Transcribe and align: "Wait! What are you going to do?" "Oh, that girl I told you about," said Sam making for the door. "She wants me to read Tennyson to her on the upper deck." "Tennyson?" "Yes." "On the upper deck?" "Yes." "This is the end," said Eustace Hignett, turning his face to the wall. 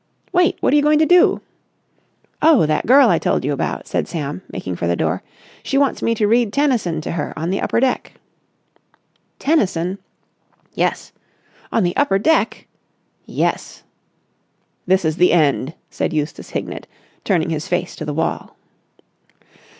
"Wait! 0.31 0.57
What 0.61 0.73
are 0.73 0.75
you 0.75 0.81
going 0.81 0.97
to 0.97 1.05
do?" 1.05 1.41
"Oh, 2.41 2.65
that 2.65 2.87
girl 2.87 3.09
I 3.11 3.19
told 3.19 3.45
you 3.45 3.53
about," 3.53 3.85
said 3.87 4.07
Sam 4.07 4.41
making 4.51 4.75
for 4.75 4.87
the 4.87 4.95
door. 4.95 5.21
"She 5.61 5.77
wants 5.77 6.01
me 6.01 6.15
to 6.15 6.27
read 6.27 6.51
Tennyson 6.51 7.01
to 7.01 7.11
her 7.11 7.37
on 7.37 7.51
the 7.51 7.61
upper 7.61 7.79
deck." 7.79 8.13
"Tennyson?" 9.37 9.99
"Yes." 10.73 11.11
"On 11.71 11.83
the 11.83 11.95
upper 11.95 12.17
deck?" 12.17 12.65
"Yes." 13.27 13.83
"This 14.87 15.05
is 15.05 15.17
the 15.17 15.31
end," 15.33 15.75
said 15.91 16.13
Eustace 16.13 16.49
Hignett, 16.49 16.87
turning 17.23 17.51
his 17.51 17.67
face 17.67 17.95
to 17.97 18.03
the 18.03 18.11
wall. 18.15 18.55